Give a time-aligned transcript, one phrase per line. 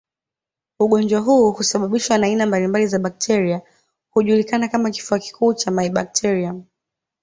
[0.79, 3.61] Ugonjwa huu husababishwa na aina mbalimbali za bakteria
[4.09, 6.63] hujulikana kama kifua kikuu cha mybacterium